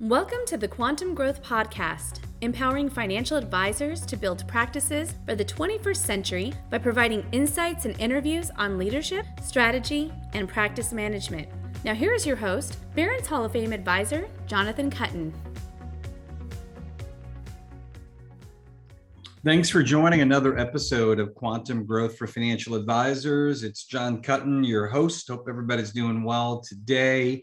[0.00, 5.96] Welcome to the Quantum Growth Podcast, empowering financial advisors to build practices for the 21st
[5.96, 11.48] century by providing insights and interviews on leadership, strategy, and practice management.
[11.84, 15.32] Now, here is your host, Barron's Hall of Fame advisor, Jonathan Kuttin.
[19.44, 23.64] Thanks for joining another episode of Quantum Growth for Financial Advisors.
[23.64, 25.26] It's Jon Kuttin, your host.
[25.26, 27.42] Hope everybody's doing well today.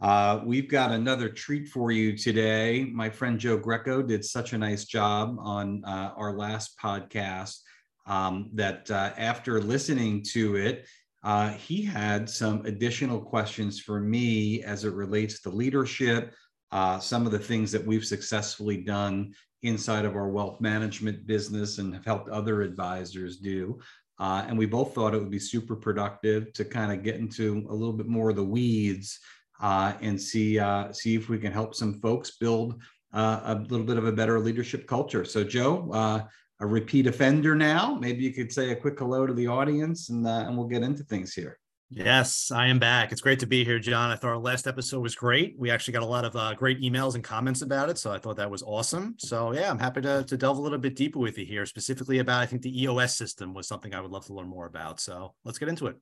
[0.00, 2.84] Uh, we've got another treat for you today.
[2.92, 7.60] My friend Joe Greco did such a nice job on uh, our last podcast
[8.06, 10.86] um, that uh, after listening to it,
[11.24, 16.34] uh, he had some additional questions for me as it relates to leadership,
[16.72, 21.78] uh, some of the things that we've successfully done inside of our wealth management business
[21.78, 23.78] and have helped other advisors do.
[24.18, 27.66] Uh, and we both thought it would be super productive to kind of get into
[27.70, 29.18] a little bit more of the weeds
[29.60, 32.80] uh, and see uh, see if we can help some folks build
[33.12, 35.24] uh, a little bit of a better leadership culture.
[35.24, 36.20] So, Joe, uh,
[36.60, 37.94] a repeat offender now.
[37.94, 40.82] Maybe you could say a quick hello to the audience, and uh, and we'll get
[40.82, 41.58] into things here.
[41.88, 43.12] Yes, I am back.
[43.12, 44.10] It's great to be here, John.
[44.10, 45.54] I thought our last episode was great.
[45.56, 48.18] We actually got a lot of uh, great emails and comments about it, so I
[48.18, 49.14] thought that was awesome.
[49.18, 52.18] So yeah, I'm happy to to delve a little bit deeper with you here, specifically
[52.18, 54.98] about I think the EOS system was something I would love to learn more about.
[54.98, 55.96] So let's get into it.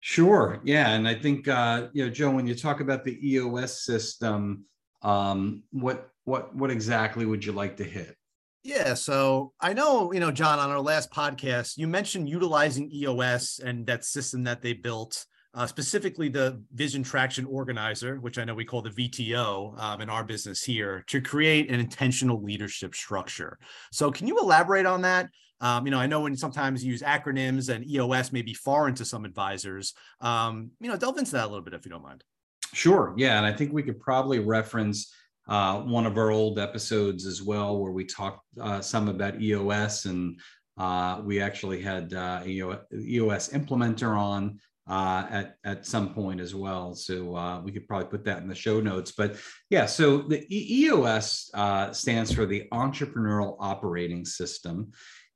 [0.00, 0.60] Sure.
[0.64, 4.64] Yeah, and I think uh, you know, Joe, when you talk about the EOS system,
[5.02, 8.16] um, what what what exactly would you like to hit?
[8.62, 13.58] Yeah, so I know, you know, John, on our last podcast, you mentioned utilizing EOS
[13.64, 18.54] and that system that they built, uh, specifically the Vision Traction Organizer, which I know
[18.54, 23.58] we call the VTO um, in our business here, to create an intentional leadership structure.
[23.92, 25.30] So, can you elaborate on that?
[25.60, 28.94] Um, you know, I know when sometimes you use acronyms and EOS may be foreign
[28.94, 29.94] to some advisors.
[30.20, 32.24] Um, you know, delve into that a little bit if you don't mind.
[32.72, 33.14] Sure.
[33.16, 33.36] Yeah.
[33.36, 35.12] And I think we could probably reference
[35.48, 40.04] uh, one of our old episodes as well, where we talked uh, some about EOS
[40.04, 40.40] and
[40.78, 44.58] uh, we actually had uh, EOS implementer on
[44.90, 46.94] uh, at at some point as well.
[46.94, 49.12] So uh, we could probably put that in the show notes.
[49.12, 49.36] But
[49.70, 54.90] yeah, so the EOS uh, stands for the Entrepreneurial Operating System,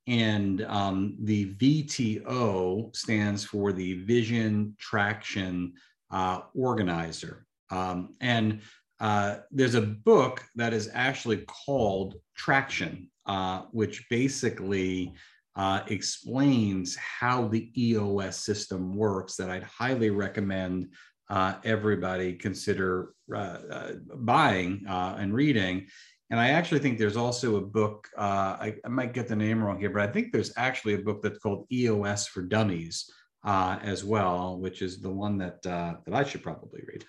[0.06, 5.72] and um, the VTO stands for the Vision Traction
[6.10, 7.46] uh, Organizer.
[7.70, 8.60] Um, and
[9.00, 15.12] uh, there's a book that is actually called Traction, uh, which basically
[15.56, 19.36] uh, explains how the EOS system works.
[19.36, 20.88] That I'd highly recommend
[21.30, 25.86] uh, everybody consider uh, buying and reading.
[26.30, 29.62] And I actually think there's also a book, uh, I, I, might get the name
[29.62, 33.10] wrong here, but I think there's actually a book that's called EOS for Dummies
[33.44, 37.04] uh, as well, which is the one that, uh, that I should probably read.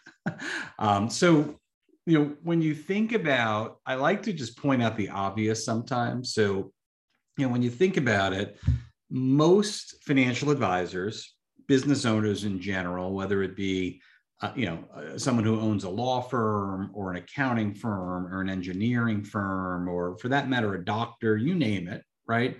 [0.79, 1.55] um, so,
[2.05, 6.33] you know, when you think about, I like to just point out the obvious sometimes.
[6.33, 6.73] So,
[7.37, 8.59] you know, when you think about it,
[9.09, 11.35] most financial advisors,
[11.67, 14.01] business owners in general, whether it be
[14.41, 18.41] uh, you know, uh, someone who owns a law firm or an accounting firm or
[18.41, 22.57] an engineering firm, or for that matter, a doctor, you name it, right?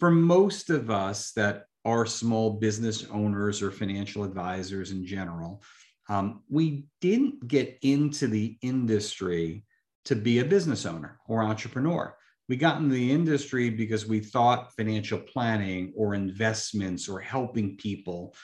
[0.00, 5.62] For most of us that are small business owners or financial advisors in general,
[6.08, 9.64] um, we didn't get into the industry
[10.04, 12.16] to be a business owner or entrepreneur.
[12.48, 18.34] We got into the industry because we thought financial planning or investments or helping people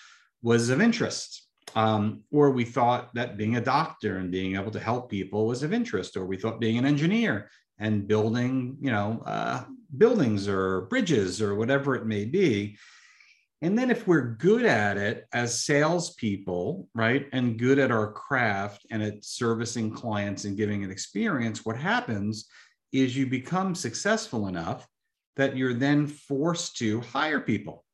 [0.42, 4.80] was of interest um, or we thought that being a doctor and being able to
[4.80, 9.22] help people was of interest, or we thought being an engineer and building, you know,
[9.24, 9.64] uh,
[9.96, 12.76] buildings or bridges or whatever it may be.
[13.60, 18.86] And then if we're good at it as salespeople, right, and good at our craft
[18.90, 22.48] and at servicing clients and giving an experience, what happens
[22.92, 24.86] is you become successful enough
[25.36, 27.84] that you're then forced to hire people.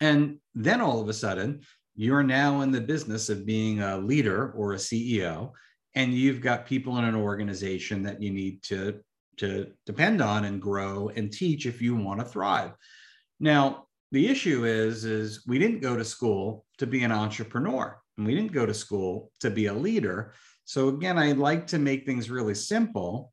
[0.00, 1.62] And then all of a sudden,
[1.96, 5.52] you're now in the business of being a leader or a CEO,
[5.94, 9.00] and you've got people in an organization that you need to,
[9.38, 12.72] to depend on and grow and teach if you want to thrive.
[13.40, 18.26] Now, the issue is, is we didn't go to school to be an entrepreneur, and
[18.26, 20.34] we didn't go to school to be a leader.
[20.66, 23.32] So again, I'd like to make things really simple.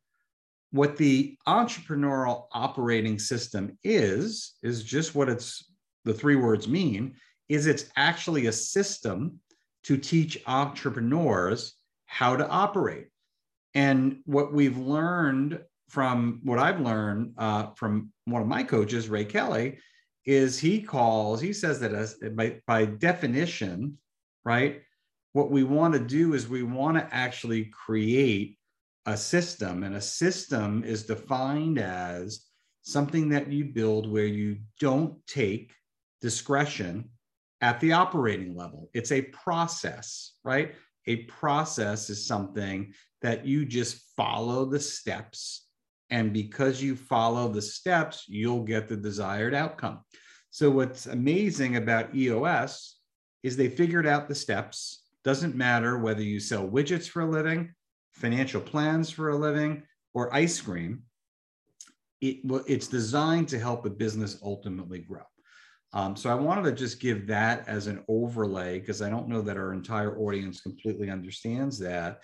[0.71, 5.69] What the entrepreneurial operating system is, is just what it's
[6.05, 7.15] the three words mean
[7.49, 9.39] is it's actually a system
[9.83, 11.73] to teach entrepreneurs
[12.05, 13.07] how to operate.
[13.73, 15.59] And what we've learned
[15.89, 19.79] from what I've learned uh, from one of my coaches, Ray Kelly,
[20.25, 23.97] is he calls, he says that as by, by definition,
[24.45, 24.81] right?
[25.33, 28.57] what we want to do is we want to actually create
[29.05, 32.45] a system, and a system is defined as
[32.83, 35.73] something that you build where you don't take
[36.21, 37.09] discretion
[37.63, 38.89] at the operating level.
[38.93, 40.75] It's a process, right?
[41.07, 45.65] A process is something that you just follow the steps.
[46.09, 50.01] And because you follow the steps, you'll get the desired outcome.
[50.49, 52.97] So, what's amazing about EOS
[53.43, 55.07] is they figured out the steps.
[55.23, 57.73] Doesn't matter whether you sell widgets for a living,
[58.11, 59.83] financial plans for a living,
[60.13, 61.03] or ice cream.
[62.19, 65.23] It, it's designed to help a business ultimately grow.
[65.93, 69.41] Um, so I wanted to just give that as an overlay because I don't know
[69.41, 72.23] that our entire audience completely understands that.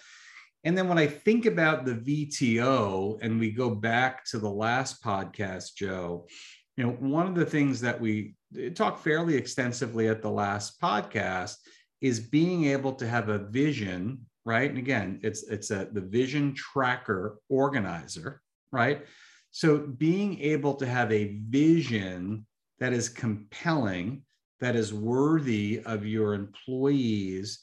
[0.64, 5.04] And then when I think about the VTO and we go back to the last
[5.04, 6.28] podcast, Joe,
[6.76, 8.36] you know, one of the things that we
[8.74, 11.56] talked fairly extensively at the last podcast
[12.02, 14.70] is being able to have a vision, right?
[14.70, 19.06] And again, it's it's a the vision tracker organizer, right?
[19.52, 22.46] So being able to have a vision
[22.80, 24.24] that is compelling,
[24.60, 27.60] that is worthy of your employees'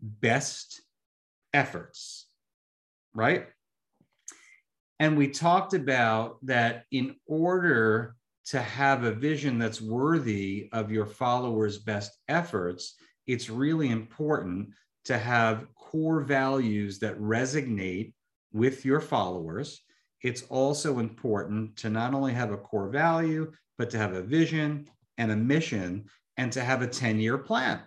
[0.00, 0.82] best
[1.52, 2.26] efforts,
[3.14, 3.48] right?
[4.98, 11.06] And we talked about that in order to have a vision that's worthy of your
[11.06, 12.96] followers' best efforts,
[13.26, 14.70] it's really important
[15.04, 18.12] to have core values that resonate
[18.52, 19.82] with your followers.
[20.22, 24.88] It's also important to not only have a core value, but to have a vision
[25.18, 26.04] and a mission
[26.36, 27.80] and to have a 10 year plan.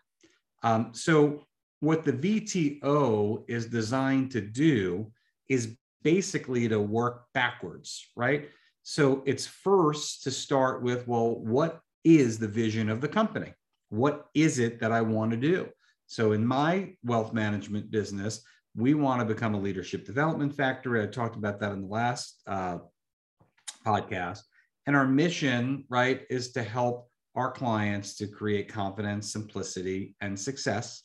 [0.63, 1.45] Um, so,
[1.81, 5.11] what the VTO is designed to do
[5.49, 8.49] is basically to work backwards, right?
[8.83, 13.53] So, it's first to start with, well, what is the vision of the company?
[13.89, 15.69] What is it that I want to do?
[16.07, 18.41] So, in my wealth management business,
[18.75, 21.03] we want to become a leadership development factory.
[21.03, 22.79] I talked about that in the last uh,
[23.85, 24.39] podcast.
[24.87, 31.03] And our mission, right, is to help our clients to create confidence, simplicity, and success,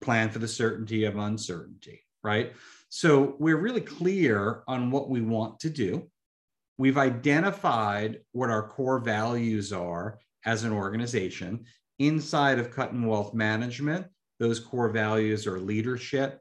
[0.00, 2.52] plan for the certainty of uncertainty, right?
[2.88, 6.08] So we're really clear on what we want to do.
[6.78, 11.64] We've identified what our core values are as an organization.
[11.98, 14.06] Inside of Kuttin Wealth Management,
[14.38, 16.40] those core values are leadership,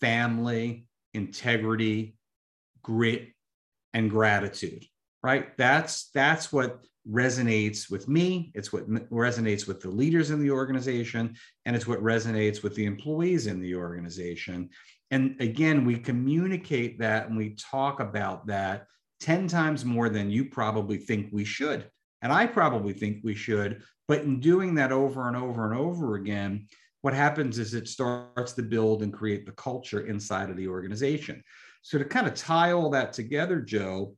[0.00, 2.16] family, integrity,
[2.82, 3.28] grit,
[3.92, 4.84] and gratitude
[5.22, 5.56] right?
[5.56, 8.52] That's that's what resonates with me.
[8.54, 12.84] It's what resonates with the leaders in the organization and it's what resonates with the
[12.84, 14.70] employees in the organization.
[15.10, 18.86] And again we communicate that and we talk about that
[19.20, 21.90] 10 times more than you probably think we should.
[22.22, 26.16] And i probably think we should but in doing that over and over and over
[26.16, 26.66] again
[27.02, 31.42] what happens is it starts to build and create the culture inside of the organization
[31.82, 34.14] so to kind of tie all that together joe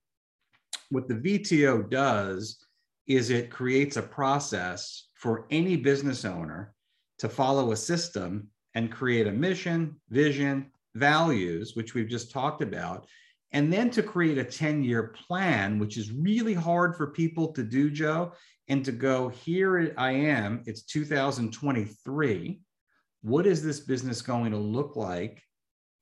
[0.92, 2.58] what the VTO does
[3.06, 6.74] is it creates a process for any business owner
[7.18, 13.06] to follow a system and create a mission, vision, values, which we've just talked about,
[13.52, 17.62] and then to create a 10 year plan, which is really hard for people to
[17.62, 18.32] do, Joe,
[18.68, 22.60] and to go, here I am, it's 2023.
[23.22, 25.42] What is this business going to look like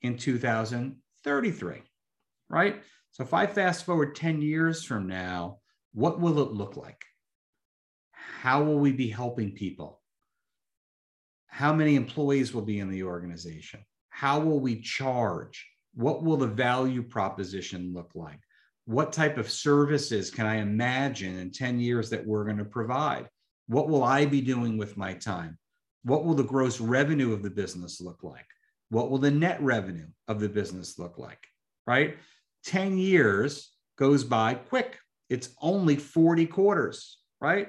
[0.03, 1.83] in 2033?
[2.49, 2.83] Right?
[3.13, 5.59] So if I fast forward 10 years from now,
[5.93, 7.03] what will it look like?
[8.13, 10.01] How will we be helping people?
[11.49, 13.85] How many employees will be in the organization?
[14.09, 15.67] How will we charge?
[15.95, 18.41] What will the value proposition look like?
[18.87, 23.29] What type of services can I imagine in 10 years that we're going to provide?
[23.67, 25.59] What will I be doing with my time?
[26.03, 28.47] What will the gross revenue of the business look like?
[28.89, 31.47] What will the net revenue of the business look like?
[31.87, 32.17] Right?
[32.65, 34.99] 10 years goes by quick.
[35.29, 37.69] It's only 40 quarters, right?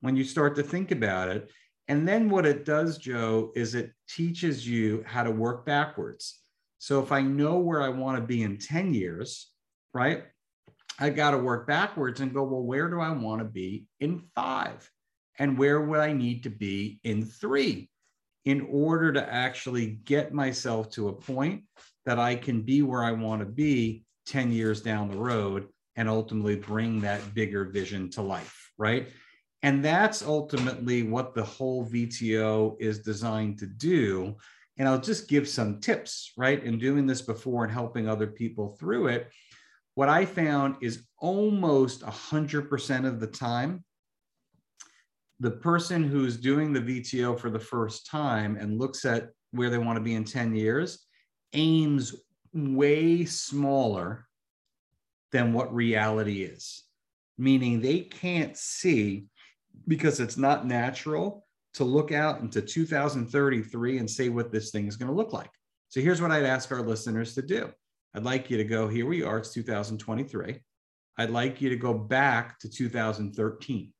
[0.00, 1.50] When you start to think about it.
[1.88, 6.40] And then what it does, Joe, is it teaches you how to work backwards.
[6.78, 9.50] So if I know where I want to be in 10 years,
[9.92, 10.24] right?
[10.98, 14.22] I got to work backwards and go, well, where do I want to be in
[14.34, 14.88] five?
[15.38, 17.88] And where would I need to be in three
[18.44, 21.62] in order to actually get myself to a point
[22.04, 26.08] that I can be where I want to be 10 years down the road and
[26.08, 29.08] ultimately bring that bigger vision to life, right?
[29.62, 34.36] And that's ultimately what the whole VTO is designed to do.
[34.78, 36.62] And I'll just give some tips, right?
[36.62, 39.30] In doing this before and helping other people through it,
[39.94, 43.84] what I found is almost 100% of the time,
[45.42, 49.78] the person who's doing the VTO for the first time and looks at where they
[49.78, 51.04] want to be in 10 years
[51.52, 52.14] aims
[52.54, 54.28] way smaller
[55.32, 56.84] than what reality is,
[57.38, 59.24] meaning they can't see
[59.88, 61.44] because it's not natural
[61.74, 65.50] to look out into 2033 and say what this thing is going to look like.
[65.88, 67.72] So here's what I'd ask our listeners to do.
[68.14, 70.60] I'd like you to go, here we are, it's 2023.
[71.18, 73.92] I'd like you to go back to 2013.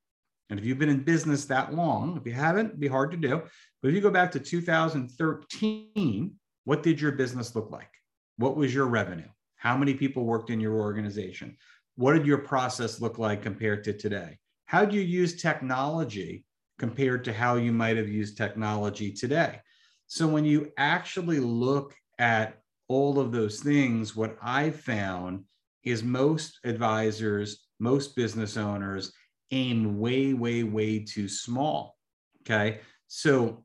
[0.53, 3.17] And if you've been in business that long, if you haven't, it'd be hard to
[3.17, 3.41] do.
[3.81, 7.89] But if you go back to 2013, what did your business look like?
[8.37, 9.31] What was your revenue?
[9.57, 11.57] How many people worked in your organization?
[11.97, 14.37] What did your process look like compared to today?
[14.67, 16.45] How do you use technology
[16.79, 19.59] compared to how you might have used technology today?
[20.07, 25.45] So when you actually look at all of those things, what I've found
[25.83, 29.15] is most advisors, most business owners
[29.53, 31.97] aim way, way, way too small.
[32.43, 32.81] Okay.
[33.07, 33.65] So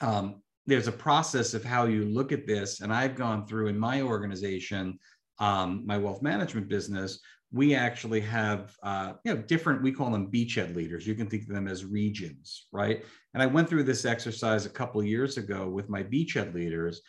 [0.00, 2.80] um, there's a process of how you look at this.
[2.80, 4.98] And I've gone through in my organization,
[5.40, 10.30] um, my wealth management business, we actually have uh, you know different we call them
[10.30, 14.04] beachhead leaders you can think of them as regions right and i went through this
[14.04, 17.00] exercise a couple years ago with my beachhead leaders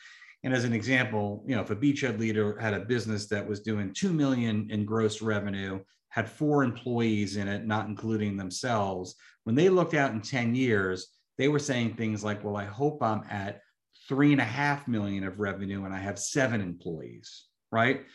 [0.43, 3.59] and as an example you know if a beachhead leader had a business that was
[3.59, 9.55] doing 2 million in gross revenue had four employees in it not including themselves when
[9.55, 11.07] they looked out in 10 years
[11.39, 13.61] they were saying things like, well, I hope I'm at
[14.09, 18.05] three and a half million of revenue and I have seven employees, right?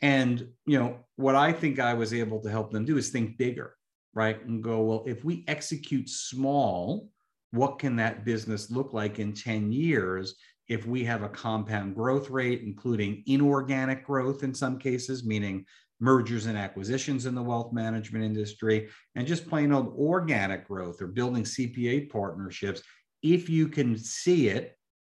[0.00, 3.36] And you know, what I think I was able to help them do is think
[3.36, 3.74] bigger,
[4.14, 4.42] right?
[4.46, 7.08] And go, well, if we execute small,
[7.50, 10.36] what can that business look like in 10 years
[10.68, 15.64] if we have a compound growth rate, including inorganic growth in some cases, meaning
[16.00, 21.06] mergers and acquisitions in the wealth management industry, and just plain old organic growth or
[21.06, 22.82] building CPA partnerships.
[23.22, 24.76] If you can see it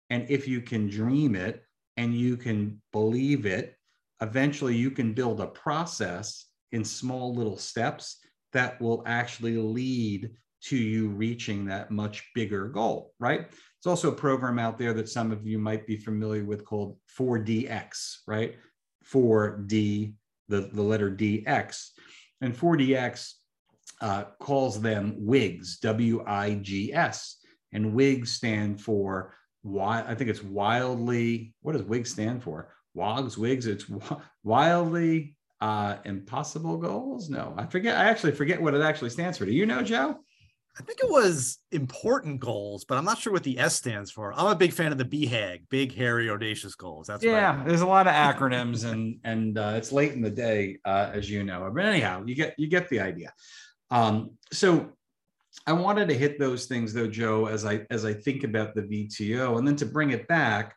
[0.09, 1.63] and if you can dream it
[1.97, 3.75] and you can believe it,
[4.21, 8.17] eventually you can build a process in small little steps
[8.53, 10.31] that will actually lead
[10.61, 13.47] to you reaching that much bigger goal, right?
[13.77, 16.97] It's also a program out there that some of you might be familiar with called
[17.17, 18.55] 4DX, right?
[19.05, 20.13] 4D
[20.49, 21.89] the, the letter DX.
[22.41, 23.33] And 4DX
[24.01, 27.37] uh, calls them WIGS, W I G S.
[27.71, 32.73] And WIGS stand for, why, I think it's wildly, what does WIGS stand for?
[32.95, 33.85] WOGS, WIGS, it's
[34.43, 37.29] wildly uh, impossible goals.
[37.29, 37.97] No, I forget.
[37.97, 39.45] I actually forget what it actually stands for.
[39.45, 40.19] Do you know, Joe?
[40.79, 44.33] I think it was important goals, but I'm not sure what the S stands for.
[44.33, 47.07] I'm a big fan of the BHAG, big, hairy, audacious goals.
[47.07, 47.63] That's yeah.
[47.65, 51.29] There's a lot of acronyms, and and uh, it's late in the day, uh, as
[51.29, 51.69] you know.
[51.73, 53.33] But anyhow, you get you get the idea.
[53.91, 54.93] Um, so
[55.67, 58.83] I wanted to hit those things though, Joe, as I as I think about the
[58.83, 60.75] VTO, and then to bring it back,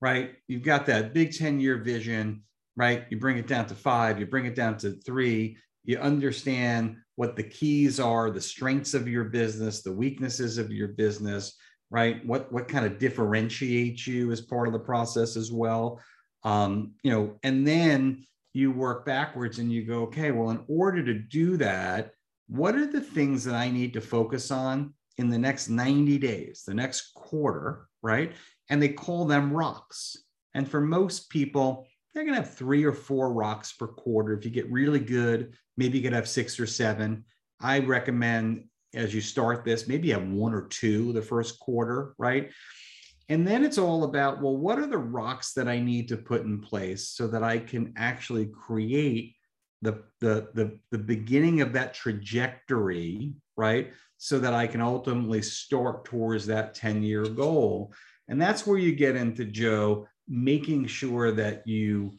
[0.00, 0.34] right?
[0.48, 2.42] You've got that big 10 year vision,
[2.76, 3.04] right?
[3.10, 7.36] You bring it down to five, you bring it down to three, you understand what
[7.36, 11.56] the keys are, the strengths of your business, the weaknesses of your business,
[11.90, 12.24] right?
[12.26, 16.00] What what kind of differentiates you as part of the process as well.
[16.42, 21.04] Um, you know, and then you work backwards and you go, okay, well, in order
[21.04, 22.12] to do that,
[22.48, 26.62] what are the things that I need to focus on in the next 90 days,
[26.66, 28.32] the next quarter, right?
[28.70, 30.16] And they call them rocks.
[30.54, 34.34] And for most people, they're going to have three or four rocks per quarter.
[34.34, 37.24] If you get really good, maybe you could have six or seven.
[37.60, 42.50] I recommend as you start this, maybe have one or two the first quarter, right?
[43.28, 46.42] And then it's all about, well, what are the rocks that I need to put
[46.42, 49.34] in place so that I can actually create
[49.82, 53.92] the, the, the, the beginning of that trajectory, right?
[54.18, 57.92] So that I can ultimately start towards that 10 year goal.
[58.28, 62.12] And that's where you get into Joe making sure that you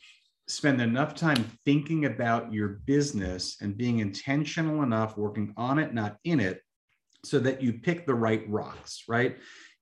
[0.48, 6.18] spend enough time thinking about your business and being intentional enough working on it not
[6.24, 6.62] in it
[7.24, 9.38] so that you pick the right rocks right?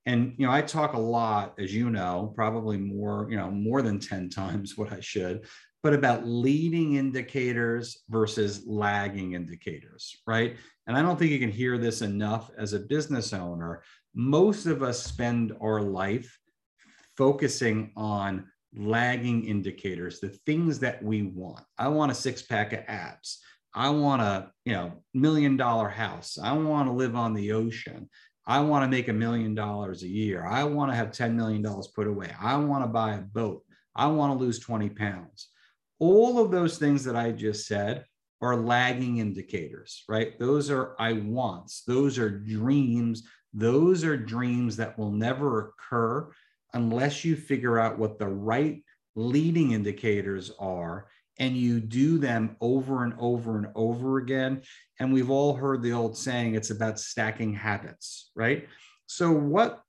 [0.06, 3.82] And you know i talk a lot as you know probably more you know more
[3.82, 5.46] than 10 times what i should
[5.82, 10.58] but about leading indicators versus lagging indicators right?
[10.88, 13.84] And i don't think you can hear this enough as a business owner.
[14.14, 16.38] Most of us spend our life
[17.18, 21.64] focusing on lagging indicators, the things that we want.
[21.78, 23.40] I want a six pack of abs.
[23.76, 26.38] I want a you know million dollar house.
[26.42, 28.10] I want to live on the ocean.
[28.46, 30.46] I want to make a million dollars a year.
[30.46, 31.66] I want to have $10 million
[31.96, 32.30] put away.
[32.40, 33.64] I want to buy a boat.
[33.96, 35.48] I want to lose 20 pounds.
[36.00, 38.06] All of those things that I just said
[38.42, 40.38] are lagging indicators, right?
[40.40, 46.30] Those are I wants, those are dreams, those are dreams that will never occur
[46.74, 48.84] unless you figure out what the right
[49.16, 51.08] leading indicators are
[51.40, 54.62] and you do them over and over and over again.
[55.00, 58.68] And we've all heard the old saying, it's about stacking habits, right?
[59.08, 59.82] So, what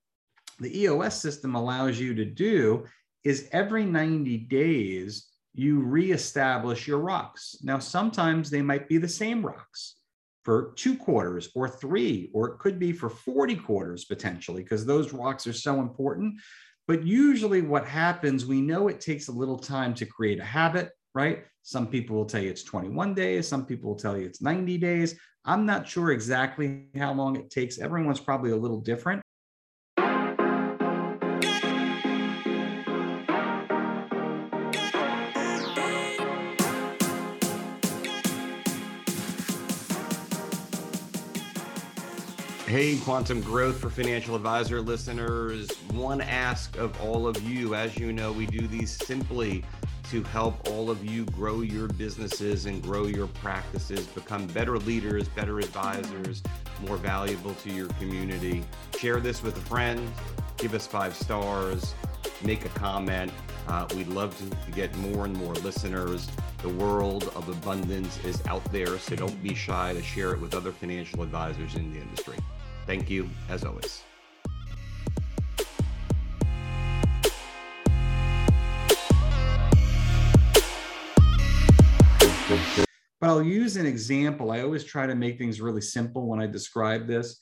[0.61, 2.87] the EOS system allows you to do
[3.25, 7.57] is every 90 days, you reestablish your rocks.
[7.62, 9.97] Now, sometimes they might be the same rocks
[10.43, 15.12] for two quarters or three, or it could be for 40 quarters potentially, because those
[15.12, 16.41] rocks are so important.
[16.87, 20.91] But usually, what happens, we know it takes a little time to create a habit,
[21.14, 21.45] right?
[21.62, 24.76] Some people will tell you it's 21 days, some people will tell you it's 90
[24.79, 25.19] days.
[25.47, 27.79] I'm not sure exactly how long it takes.
[27.79, 29.24] Everyone's probably a little different.
[43.05, 45.71] Quantum Growth for Financial Advisor listeners.
[45.93, 47.75] One ask of all of you.
[47.75, 49.63] As you know, we do these simply
[50.05, 55.29] to help all of you grow your businesses and grow your practices, become better leaders,
[55.29, 56.43] better advisors,
[56.87, 58.65] more valuable to your community.
[58.99, 60.01] Share this with a friend,
[60.57, 61.95] give us five stars,
[62.43, 63.31] make a comment.
[63.69, 66.27] Uh, we'd love to get more and more listeners.
[66.63, 70.55] The world of abundance is out there, so don't be shy to share it with
[70.55, 72.39] other financial advisors in the industry.
[72.87, 74.03] Thank you, as always.
[83.21, 84.50] But I'll use an example.
[84.50, 87.41] I always try to make things really simple when I describe this.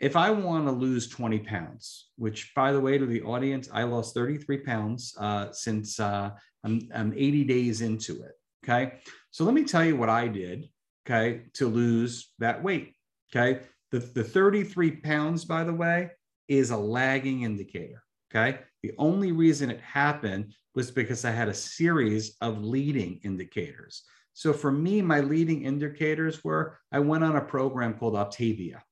[0.00, 3.84] If I want to lose 20 pounds, which by the way, to the audience, I
[3.84, 6.30] lost 33 pounds uh, since uh,
[6.64, 8.32] I'm, I'm 80 days into it.
[8.64, 8.94] Okay.
[9.30, 10.68] So let me tell you what I did,
[11.06, 12.94] okay, to lose that weight.
[13.30, 13.60] Okay.
[13.96, 16.10] The, the 33 pounds, by the way,
[16.48, 18.02] is a lagging indicator.
[18.30, 18.58] Okay.
[18.82, 24.02] The only reason it happened was because I had a series of leading indicators.
[24.34, 28.82] So for me, my leading indicators were I went on a program called Optavia,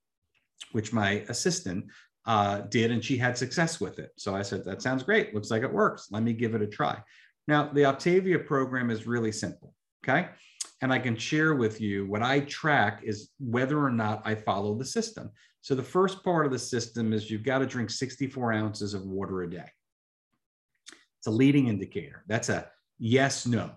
[0.73, 1.85] which my assistant
[2.25, 4.11] uh, did, and she had success with it.
[4.17, 5.35] So I said, That sounds great.
[5.35, 6.09] Looks like it works.
[6.11, 6.99] Let me give it a try.
[7.47, 9.75] Now, the Optavia program is really simple.
[10.03, 10.31] Okay
[10.81, 14.75] and I can share with you what I track is whether or not I follow
[14.75, 15.31] the system.
[15.61, 19.07] So the first part of the system is you've got to drink 64 ounces of
[19.07, 19.69] water a day.
[21.19, 22.23] It's a leading indicator.
[22.27, 23.71] That's a yes, no,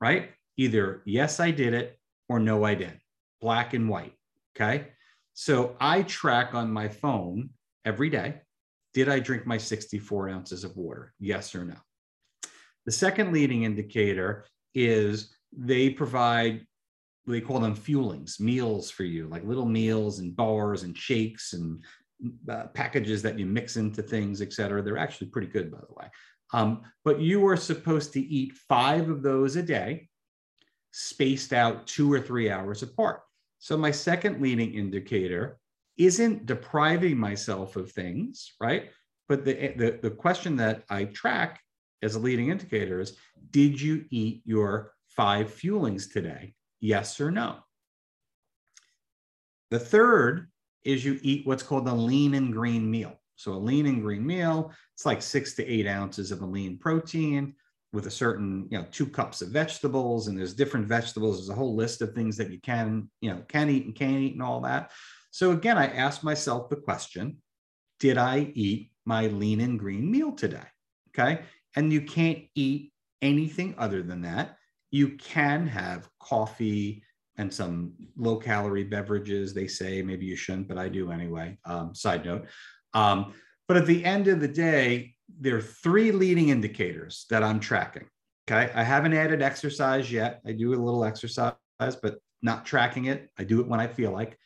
[0.00, 0.30] right?
[0.56, 3.00] Either yes, I did it or no, I didn't.
[3.40, 4.14] Black and white.
[4.56, 4.88] Okay.
[5.34, 7.50] So I track on my phone
[7.84, 8.40] every day.
[8.92, 11.14] Did I drink my 64 ounces of water?
[11.20, 11.76] Yes or no?
[12.84, 16.66] The second leading indicator is they provide
[17.26, 21.82] they call them fuelings meals for you like little meals and bars and shakes and
[22.48, 24.82] uh, packages that you mix into things et cetera.
[24.82, 26.06] They're actually pretty good by the way.
[26.52, 30.08] Um, but you are supposed to eat five of those a day
[30.90, 33.20] spaced out two or three hours apart.
[33.58, 35.58] So my second leading indicator
[35.98, 38.90] isn't depriving myself of things right?
[39.28, 41.60] But the, the, the question that i track
[42.02, 43.16] as a leading indicator is
[43.50, 46.54] did you eat your five fuelings today?
[46.78, 47.56] Yes or no?
[49.72, 50.46] The third
[50.84, 53.14] is you eat what's called a lean and green meal.
[53.34, 56.78] So a lean and green meal, it's like six to eight ounces of a lean
[56.78, 57.54] protein
[57.92, 61.38] with a certain, you know, two cups of vegetables, and there's different vegetables.
[61.38, 64.18] There's a whole list of things that you can, you know, can eat and can't
[64.18, 64.92] eat and all that.
[65.32, 67.38] So again, I asked myself the question,
[67.98, 70.68] did I eat my lean and green meal today?
[71.08, 71.42] Okay.
[71.74, 74.57] And you can't eat anything other than that
[74.90, 77.02] you can have coffee
[77.36, 79.54] and some low calorie beverages.
[79.54, 81.58] They say maybe you shouldn't, but I do anyway.
[81.64, 82.46] Um, side note.
[82.94, 83.34] Um,
[83.68, 88.08] but at the end of the day, there are three leading indicators that I'm tracking.
[88.50, 88.72] Okay.
[88.74, 90.40] I haven't added exercise yet.
[90.46, 93.28] I do a little exercise, but not tracking it.
[93.38, 94.38] I do it when I feel like,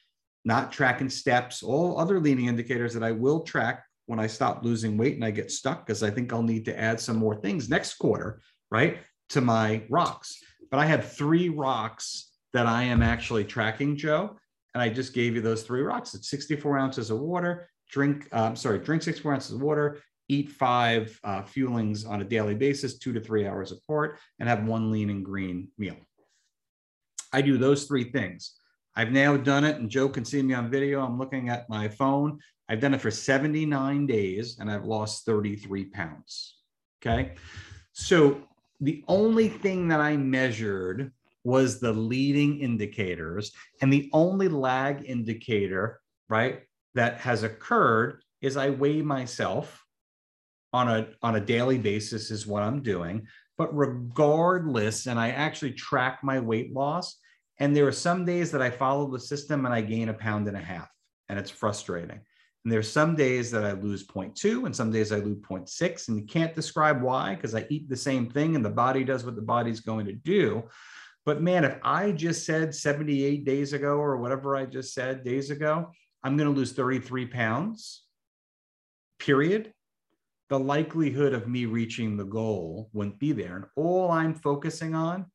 [0.44, 4.96] not tracking steps, all other leading indicators that I will track when I stop losing
[4.96, 7.68] weight and I get stuck because I think I'll need to add some more things
[7.68, 8.98] next quarter, right?
[9.32, 10.42] To my rocks.
[10.70, 14.36] But I have three rocks that I am actually tracking, Joe.
[14.74, 16.14] And I just gave you those three rocks.
[16.14, 21.18] It's 64 ounces of water, drink, uh, sorry, drink 64 ounces of water, eat five
[21.24, 25.10] uh, fuelings on a daily basis, two to three hours apart, and have one lean
[25.10, 25.96] and green meal.
[27.32, 28.52] I do those three things.
[28.94, 31.04] I've now done it, and Joe can see me on video.
[31.04, 32.38] I'm looking at my phone.
[32.68, 36.56] I've done it for 79 days, and I've lost 33 pounds.
[37.00, 37.34] Okay.
[37.92, 38.42] So
[38.82, 41.12] the only thing that I measured
[41.44, 43.52] was the leading indicators.
[43.80, 46.62] And the only lag indicator, right,
[46.94, 49.84] that has occurred is I weigh myself
[50.72, 53.26] on a on a daily basis is what I'm doing.
[53.56, 57.18] But regardless, and I actually track my weight loss.
[57.60, 60.48] And there are some days that I follow the system and I gain a pound
[60.48, 60.88] and a half,
[61.28, 62.20] and it's frustrating.
[62.64, 66.08] And there's some days that I lose 0.2 and some days I lose 0.6.
[66.08, 69.24] And you can't describe why because I eat the same thing and the body does
[69.24, 70.62] what the body's going to do.
[71.24, 75.50] But man, if I just said 78 days ago or whatever I just said days
[75.50, 75.90] ago,
[76.22, 78.04] I'm going to lose 33 pounds,
[79.18, 79.72] period.
[80.50, 83.56] The likelihood of me reaching the goal wouldn't be there.
[83.56, 85.26] And all I'm focusing on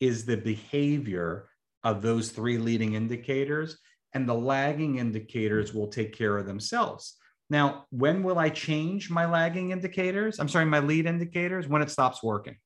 [0.00, 1.48] is the behavior
[1.82, 3.78] of those three leading indicators,
[4.14, 7.16] and the lagging indicators will take care of themselves.
[7.50, 10.38] Now, when will I change my lagging indicators?
[10.38, 12.56] I'm sorry, my lead indicators when it stops working,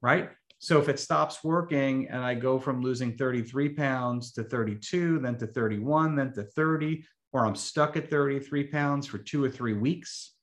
[0.00, 0.30] right?
[0.58, 5.36] So if it stops working and I go from losing 33 pounds to 32, then
[5.38, 9.74] to 31, then to 30, or I'm stuck at 33 pounds for two or three
[9.74, 10.34] weeks,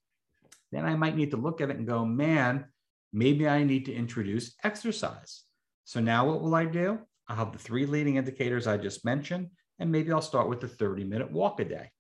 [0.71, 2.65] then I might need to look at it and go, man,
[3.11, 5.43] maybe I need to introduce exercise.
[5.85, 6.99] So now what will I do?
[7.27, 10.67] I'll have the three leading indicators I just mentioned, and maybe I'll start with a
[10.67, 11.91] 30 minute walk a day.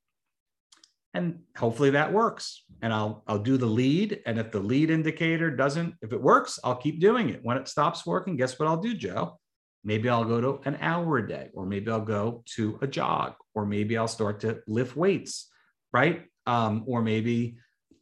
[1.13, 2.65] And hopefully that works.
[2.81, 4.21] And I'll, I'll do the lead.
[4.25, 7.39] And if the lead indicator doesn't, if it works, I'll keep doing it.
[7.41, 9.39] When it stops working, guess what I'll do, Joe?
[9.85, 13.35] Maybe I'll go to an hour a day, or maybe I'll go to a jog,
[13.53, 15.47] or maybe I'll start to lift weights,
[15.93, 16.23] right?
[16.47, 17.57] Um, or maybe,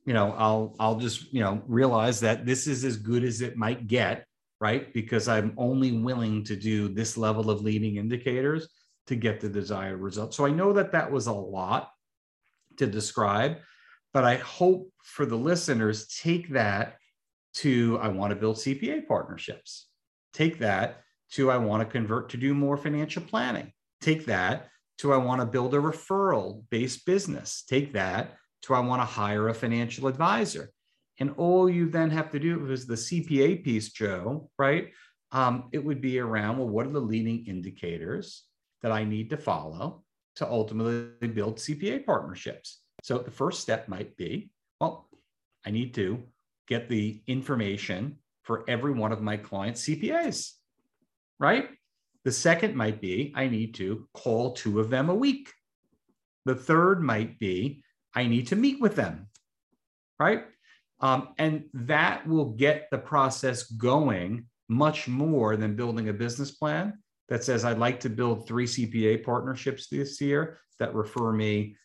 [0.06, 3.58] you know, I'll I'll just you know realize that this is as good as it
[3.58, 4.26] might get,
[4.62, 4.94] right?
[4.94, 8.70] Because I'm only willing to do this level of leading indicators
[9.08, 10.34] to get the desired result.
[10.34, 11.92] So I know that that was a lot
[12.78, 13.58] to describe,
[14.14, 16.98] but I hope for the listeners take that
[17.56, 19.88] to I want to build CPA partnerships.
[20.34, 23.72] Take that to I want to convert to do more financial planning.
[24.02, 27.64] Take that to I want to build a referral based business.
[27.68, 30.72] Take that to I want to hire a financial advisor.
[31.20, 34.90] And all you then have to do is the CPA piece, Joe, right?
[35.32, 38.44] Um, it would be around, well, what are the leading indicators
[38.84, 40.04] that I need to follow
[40.36, 42.82] to ultimately build CPA partnerships?
[43.02, 45.10] So the first step might be, well,
[45.66, 46.24] I need to
[46.68, 50.52] get the information for every one of my clients' CPAs,
[51.40, 51.70] right?
[52.26, 55.50] The second might be, I need to call two of them a week.
[56.46, 59.28] The third might be, I need to meet with them,
[60.20, 60.46] right?
[61.00, 67.03] Um, and that will get the process going much more than building a business plan
[67.30, 71.76] that says, I'd like to build three CPA partnerships this year that refer me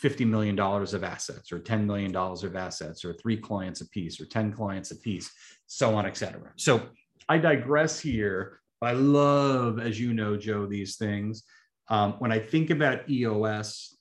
[0.00, 4.26] $50 million of assets or $10 million of assets or three clients a piece or
[4.26, 5.30] 10 clients a piece,
[5.66, 6.52] so on, et cetera.
[6.56, 6.82] So
[7.28, 8.60] I digress here.
[8.80, 11.44] I love, as you know, Joe, these things.
[11.88, 13.96] Um, when I think about EOS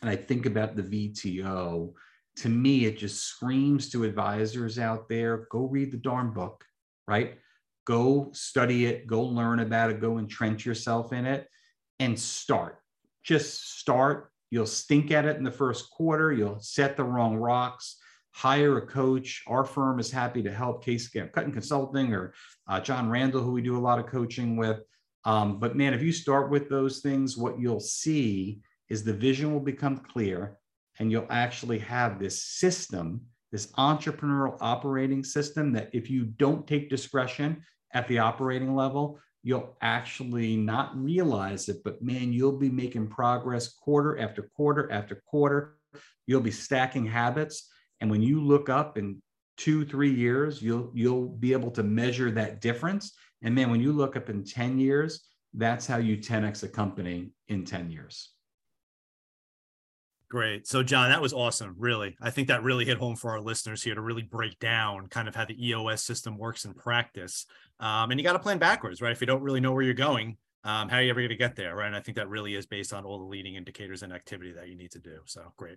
[0.00, 1.92] and I think about the VTO,
[2.36, 6.64] to me, it just screams to advisors out there go read the darn book,
[7.06, 7.38] right?
[7.84, 11.48] Go study it, go learn about it, go entrench yourself in it,
[11.98, 12.78] and start.
[13.24, 14.30] Just start.
[14.50, 17.98] You'll stink at it in the first quarter, you'll set the wrong rocks.
[18.34, 19.42] Hire a coach.
[19.46, 22.32] Our firm is happy to help Case Kuttin Consulting or
[22.66, 24.80] uh, John Randall, who we do a lot of coaching with.
[25.24, 29.52] Um, but man, if you start with those things, what you'll see is the vision
[29.52, 30.58] will become clear
[30.98, 36.90] and you'll actually have this system, this entrepreneurial operating system that if you don't take
[36.90, 37.62] discretion
[37.92, 43.74] at the operating level, you'll actually not realize it, but man, you'll be making progress
[43.74, 45.76] quarter after quarter after quarter.
[46.26, 47.68] You'll be stacking habits.
[48.00, 49.20] And when you look up in
[49.56, 53.12] two, three years, you'll you'll be able to measure that difference.
[53.42, 55.20] And then when you look up in 10 years,
[55.52, 58.30] that's how you 10x a company in 10 years.
[60.32, 60.66] Great.
[60.66, 61.74] So, John, that was awesome.
[61.76, 62.16] Really.
[62.18, 65.28] I think that really hit home for our listeners here to really break down kind
[65.28, 67.44] of how the EOS system works in practice.
[67.80, 69.12] Um, and you got to plan backwards, right?
[69.12, 71.36] If you don't really know where you're going, um, how are you ever going to
[71.36, 71.86] get there, right?
[71.86, 74.70] And I think that really is based on all the leading indicators and activity that
[74.70, 75.18] you need to do.
[75.26, 75.76] So, great.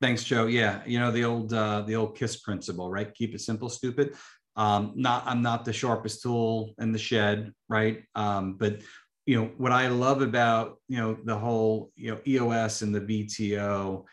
[0.00, 0.46] Thanks, Joe.
[0.46, 3.12] Yeah, you know the old uh, the old KISS principle, right?
[3.12, 4.14] Keep it simple, stupid.
[4.56, 8.04] Um, not I'm not the sharpest tool in the shed, right?
[8.14, 8.80] Um, but
[9.26, 13.00] you know what i love about you know the whole you know eos and the
[13.00, 14.04] vto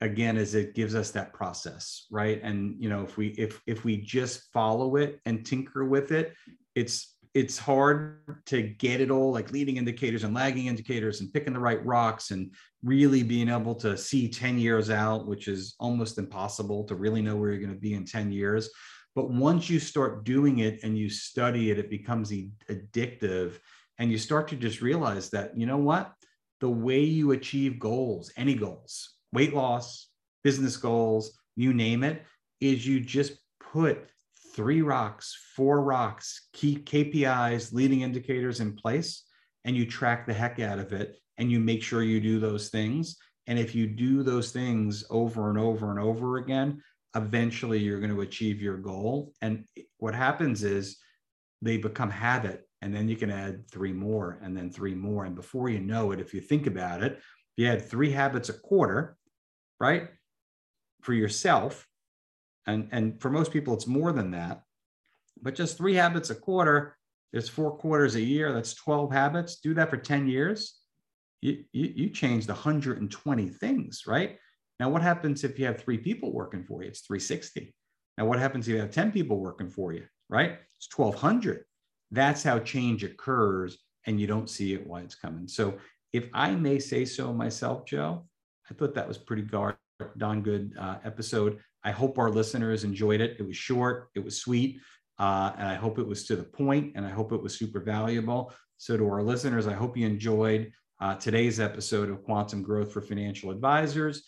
[0.00, 2.40] again is it gives us that process right?
[2.42, 6.34] And you know if we if if we just follow it and tinker with it
[6.74, 11.52] it's it's hard to get it all like leading indicators and lagging indicators and picking
[11.52, 16.18] the right rocks and really being able to see 10 years out which is almost
[16.18, 18.70] impossible to really know where you're going to be in 10 years.
[19.14, 22.32] But once you start doing it and you study it it becomes
[22.70, 23.58] addictive
[23.98, 26.12] and you start to just realize that you know what
[26.60, 30.08] the way you achieve goals any goals weight loss
[30.44, 32.24] business goals you name it
[32.60, 34.08] is you just put
[34.54, 39.24] three rocks, four rocks, key KPIs, leading indicators in place,
[39.64, 42.68] and you track the heck out of it and you make sure you do those
[42.68, 43.16] things.
[43.46, 46.82] And if you do those things over and over and over again,
[47.14, 49.32] eventually you're going to achieve your goal.
[49.40, 49.64] And
[49.98, 50.98] what happens is
[51.62, 55.24] they become habit, and then you can add three more and then three more.
[55.24, 57.22] And before you know it, if you think about it, if
[57.56, 59.16] you had three habits a quarter,
[59.80, 60.08] right,
[61.02, 61.86] for yourself,
[62.66, 64.62] and, and for most people, it's more than that,
[65.42, 66.96] but just three habits a quarter,
[67.32, 69.56] there's four quarters a year, that's 12 habits.
[69.56, 70.78] Do that for 10 years.
[71.40, 74.38] You, you, you changed 120 things, right?
[74.80, 76.88] Now, what happens if you have three people working for you?
[76.88, 77.74] It's 360.
[78.16, 80.58] Now, what happens if you have 10 people working for you, right?
[80.76, 81.64] It's 1200.
[82.10, 85.48] That's how change occurs, and you don't see it while it's coming.
[85.48, 85.78] So,
[86.12, 88.26] if I may say so myself, Joe,
[88.70, 91.58] I thought that was pretty darn good uh, episode.
[91.84, 93.36] I hope our listeners enjoyed it.
[93.38, 94.80] It was short, it was sweet,
[95.18, 97.80] uh, and I hope it was to the point, and I hope it was super
[97.80, 98.52] valuable.
[98.78, 103.00] So, to our listeners, I hope you enjoyed uh, today's episode of Quantum Growth for
[103.00, 104.24] Financial Advisors.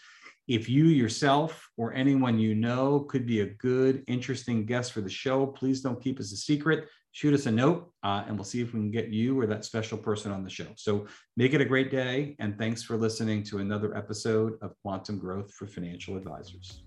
[0.47, 5.09] If you yourself or anyone you know could be a good, interesting guest for the
[5.09, 6.89] show, please don't keep us a secret.
[7.13, 9.65] Shoot us a note uh, and we'll see if we can get you or that
[9.65, 10.67] special person on the show.
[10.77, 12.37] So make it a great day.
[12.39, 16.83] And thanks for listening to another episode of Quantum Growth for Financial Advisors.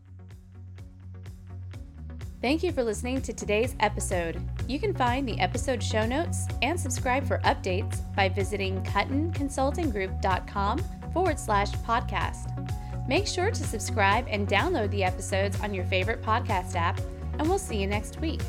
[2.42, 4.42] Thank you for listening to today's episode.
[4.68, 10.80] You can find the episode show notes and subscribe for updates by visiting kuttinconsultinggroup.com
[11.14, 13.08] forward slash podcast.
[13.08, 17.00] Make sure to subscribe and download the episodes on your favorite podcast app,
[17.40, 18.42] and we'll see you next week.